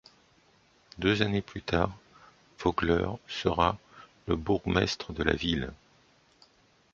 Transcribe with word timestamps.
Deux 0.97 1.21
années 1.21 1.43
plus 1.43 1.61
tard, 1.61 1.91
Vogler 2.57 3.05
sera 3.27 3.77
le 4.25 4.35
bourgmestre 4.35 5.13
de 5.13 5.21
la 5.21 5.35
ville. 5.35 5.71